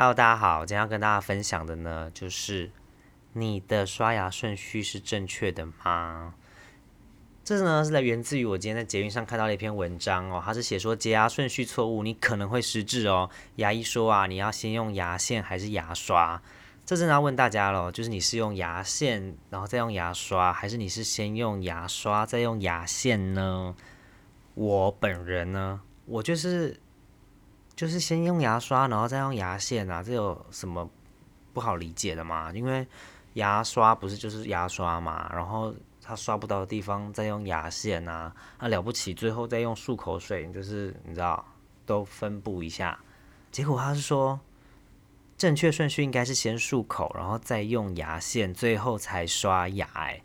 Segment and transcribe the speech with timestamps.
[0.00, 2.70] Hello，大家好，今天要跟大家分享的呢，就是
[3.32, 6.34] 你的刷牙顺序是正确的吗？
[7.42, 13.28] 这呢是来源自于我今天在捷运上看到了一篇文章哦，它是写说洁牙顺序错误，你可能会失智哦。
[13.56, 16.40] 牙医说啊，你要先用牙线还是牙刷？
[16.86, 23.74] 这真的要问大家了，就是你是用牙线，然后再用牙刷，还是你是先用牙刷再用牙线呢？
[24.54, 26.78] 我本人呢，我就是
[27.78, 30.90] 就是先用牙刷，然后再用牙线啊，这有什么
[31.52, 32.50] 不好理解的吗？
[32.52, 32.84] 因为
[33.34, 35.72] 牙刷不是就是牙刷嘛，然后。
[36.00, 41.44] 他刷不到的地方，再用牙线啊，那了不起，最后再用漱口水，就是你知道，
[41.84, 42.98] 都分布一下。
[43.50, 44.40] 结果他是说，
[45.36, 49.86] 正确顺序应该是先漱口，然后再用牙线，最后才刷牙。
[49.92, 50.22] 哎，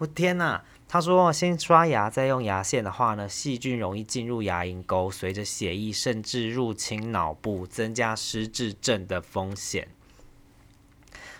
[0.00, 0.62] 我天哪！
[0.88, 9.88] 他说先刷牙再用牙线的话呢，细菌容易进入牙龈沟，随着血液甚至入侵脑部，增加失智症的风险。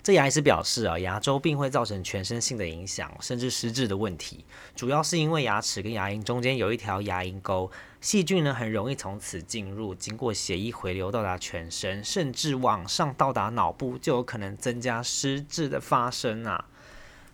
[0.02, 4.44] 这牙医师表示啊，牙周病会造成全身性的影响，甚至失智的问题。
[4.76, 7.70] 主要是因为牙齿跟牙龈中间有一条牙龈沟，
[8.02, 16.66] 细菌呢很容易从此进入，经过血液回流到达全身，甚至往上到达脑部，就有可能增加失智的发生啊！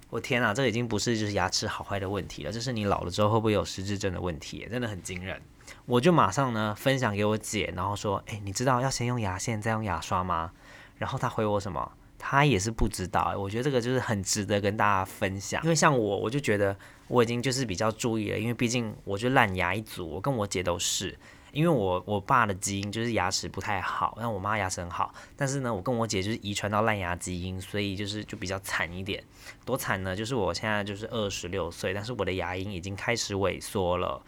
[0.09, 5.41] 我天啊，这已经不是就是牙齿好坏的问题了，这是你老了之后会不会有失智症的问题，真的很惊人。
[5.85, 10.53] 我就马上呢分享给我姐，然后说：“哎，你知道要先用牙线再用牙刷吗？”
[10.97, 11.93] 然后她回我什么？
[12.19, 15.63] 她也是不知道，我觉得这个就是很值得跟大家分享。
[15.65, 16.77] 因为像我，我就觉得
[17.09, 21.19] 我已经就是比较注意了，因为毕竟我就烂牙一族，我跟我姐都是。
[21.57, 25.15] 因为我我爸的基因就是牙齿不太好，然后我妈牙齿很好。
[25.35, 29.25] 但是呢，我跟我姐就是遗传到烂牙基因，所以就是就比较惨一点。
[29.65, 30.15] 多惨呢？
[30.15, 34.23] 就是我现在就是二十六岁，但是我的牙龈已经开始萎缩了。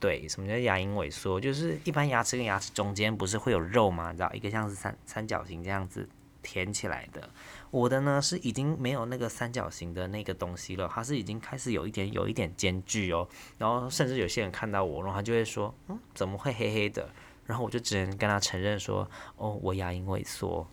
[0.00, 1.38] 对，什么叫牙龈萎缩？
[1.38, 4.10] 就是一般牙齿跟牙齿中间不是会有肉吗？
[4.10, 6.08] 你知道，一个像是三三角形这样子。
[6.42, 7.30] 填起来的，
[7.70, 13.26] 我的呢是已经没有那个三角形的那个东西了，它是已经开始有一点有一点间距哦，
[13.58, 17.08] 然后甚至有些人看到我，然后他就会说，嗯，怎么会黑黑的？
[17.46, 20.66] 然后我就只能跟他承认说，哦，我牙龈萎缩，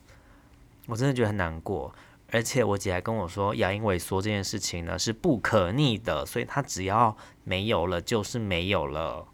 [0.88, 1.94] 我真的觉得很难过，
[2.32, 9.28] 而且我姐还跟我说，牙龈萎缩这件事情呢是不可逆的，所以它只要没有了就是没有了，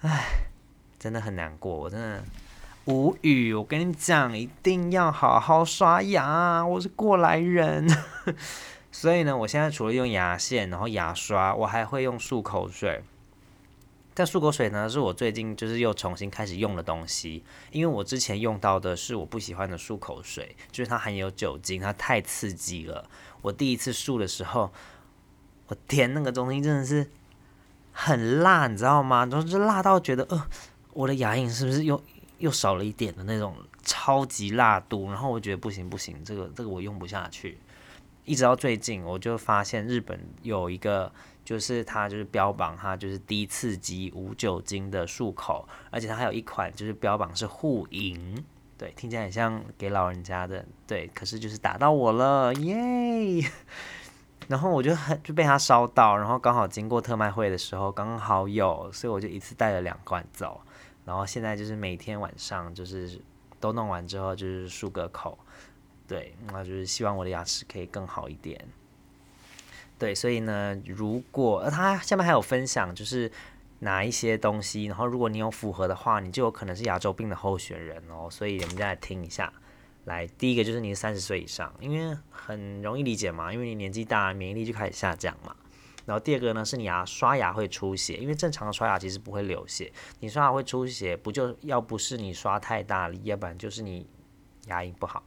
[0.00, 0.46] 唉，
[0.98, 2.24] 真的很难过，我真的。
[2.86, 6.64] 无语，我跟你讲，一定要好好刷牙。
[6.64, 7.84] 我是过来人，
[8.92, 13.02] 所以呢，我现在除了用牙线，然后牙刷，我还会用漱口水。
[14.14, 17.42] 但漱口水呢，是我最近就是又重新开始用的东西，
[17.72, 23.10] 因为我之前用到的是我不喜欢的漱口水，就是它含有酒精，它太刺激了。
[23.42, 24.70] 我第一次漱的时候，
[25.66, 27.10] 我天，那个东西真的是
[27.90, 29.26] 很辣，你知道吗？
[29.28, 30.46] 然后就辣到觉得，呃，
[30.92, 32.00] 我的牙龈是不是又？
[32.38, 37.58] 又少了一点的那种超级辣度，然后我觉得不行不行，这个这个我用不下去。
[38.24, 41.12] 一直到最近，我就发现日本有一个，
[41.44, 48.42] 就是它就是标榜它就是低刺激无酒精的漱口，而且它还有一款就是标榜是护龈，
[48.76, 53.48] 对，听起来很像给老人家的，对，可是就是打到我了，耶！
[54.48, 60.60] 然后我就很就被它烧到，然后刚好经过特卖会的时候刚好有，所以我就一次带了两罐走。
[61.06, 63.18] 然后现在就是每天晚上就是
[63.58, 65.38] 都弄完之后就是漱个口，
[66.06, 68.62] 对，那就是希望我的牙齿可以更好一点。
[69.98, 73.32] 对，所以呢，如果他下面还有分享，就是
[73.78, 78.28] 哪一些东西，然后如果你有符合的话，你就有可能是牙周病的候选人哦。
[78.30, 79.50] 所以我们再来听一下，
[80.04, 85.56] 来，第一个就是你三十岁以上，因为很容易理解嘛，因为你年纪大，免疫力就开始下降嘛。
[86.06, 94.06] 然后第二个呢，是你牙刷牙会出血，因为正常的刷牙其实不会流血，你刷牙会出血，不就要不是你刷太大力，要不然就是你
[94.68, 95.22] 牙龈不好。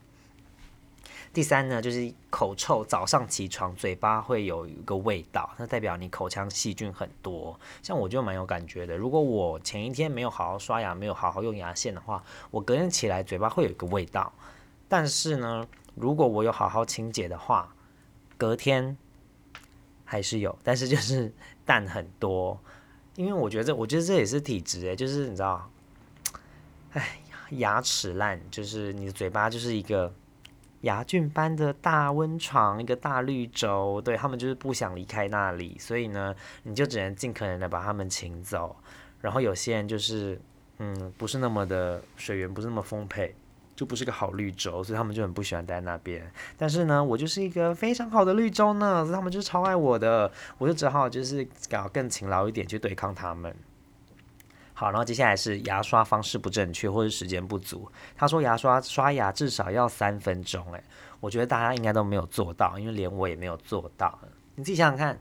[1.32, 7.60] 第三呢，就是口臭，早上起床嘴巴会有一个味道，那代表你口腔细菌很多。
[7.84, 14.34] 像我就蛮有感觉的，如果我前一天没有好好刷牙，没有好好用牙线的话，我隔天起来嘴巴会有一个味道。
[14.88, 17.76] 但是呢，如果我有好好清洁的话，
[18.38, 18.98] 隔天。
[20.12, 21.32] 还是有，但是就是
[21.64, 22.60] 淡很多，
[23.16, 25.70] 因为我觉得，我觉得这也是体质诶，就是你知道，
[26.94, 27.20] 哎，
[27.52, 30.12] 牙齿烂，就是你的嘴巴就是一个
[30.82, 38.76] 牙菌般的大温床，一个大绿洲，对他们就是不想离开那里，所以呢，你就只能尽可能的把他们请走，
[39.22, 40.42] 然后有些人就是，
[40.80, 43.36] 嗯，不是那么的水源不是那么丰沛。
[43.80, 46.30] 就不是个好绿洲，所以他们就很不喜欢待在那边。
[46.58, 50.30] 但是呢，我就是一个非常好的绿洲呢，所以他们就是超爱我的。
[50.58, 53.56] 我就只好就是搞更勤劳一点去对抗他们。
[54.74, 57.90] 好，然后接下来是牙刷方式不正确或者时间不足。
[58.18, 60.84] 他说牙刷刷牙至少要三分钟，诶，
[61.22, 64.20] 我觉得大家应该都没有做到，因为连我也没有做到。
[64.56, 65.18] 你自己想想看，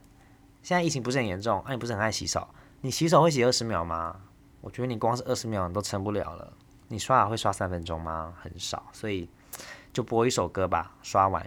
[0.61, 2.45] 现在疫情不是很严重，那你不是很爱洗手？
[2.81, 4.19] 你洗手会洗二十秒吗？
[4.59, 6.51] 我觉得你光是二十秒你都撑不了了。
[6.89, 8.33] 你刷牙会刷三分钟吗？
[8.41, 9.29] 很少，所以
[9.93, 11.45] 就播一首歌吧，刷完。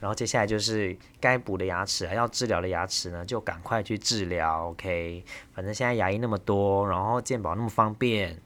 [0.00, 4.70] 然后接下来就是该补的牙齿，要治疗的牙齿呢，就赶快去治疗。
[4.70, 5.22] OK，
[5.52, 8.40] 反正现在牙医那么多，然后健保那么方便，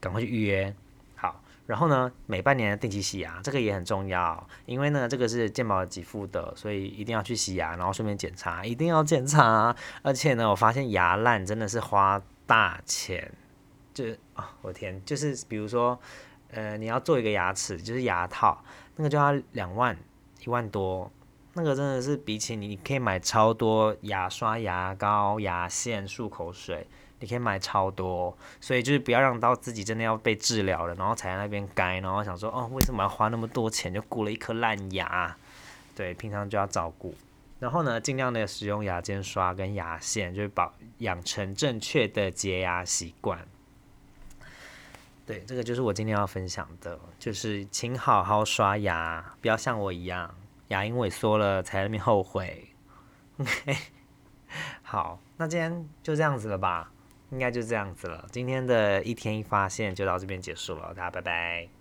[0.00, 0.74] 赶快去预约。
[1.14, 9.72] 好，然后呢，每半年定期洗牙，这个也很重要，因为呢，这个是健保给付的，所以一定要去洗牙，然后顺便检查，一定要检查。
[10.02, 13.32] 而且呢，我发现牙烂真的是花大钱，
[13.94, 14.04] 就
[14.36, 15.98] 啊，我天，就是比如说，
[16.50, 18.62] 呃，你要做一个牙齿，就是牙套，
[18.94, 19.96] 那个就要两万。
[20.44, 21.10] 一万多，
[21.54, 26.86] 那个真的是比起你，你可以买超多牙刷、牙膏、牙线、漱口水，
[27.18, 28.36] 你可以买超多。
[28.60, 35.36] 所以就是不要让到自己真的要被治疗了，然后才在那边该，然后想说哦，为什么要花那么多钱就顾了一颗烂牙？
[35.96, 37.12] 对，平常就要照顾。
[37.58, 43.44] 然后呢，尽量的使用牙间刷跟牙线，就是保养成正确的洁牙习惯。
[45.26, 50.32] 对，这个就是我今天要分享的，就是请好好刷牙，不要像我一样
[50.68, 52.68] 牙龈萎缩了才那边后悔。
[53.38, 53.76] OK，
[54.82, 56.92] 好，那今天就这样子了吧？
[57.30, 58.24] 应该就这样子了。
[58.30, 61.75] 今天的一天一发现就到这边结束了，大家拜拜。